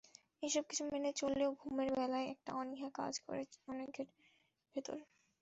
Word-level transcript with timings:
এসব 0.43 0.63
কিছু 0.69 0.83
মেনে 0.85 1.11
চললেও 1.19 1.51
ঘুমের 1.59 1.89
বেলায় 1.95 2.27
একটা 2.33 2.51
অনীহা 2.61 2.89
কাজ 2.95 3.13
করে 3.25 3.41
অনেকের 3.67 4.07
ভেতর। 4.75 4.97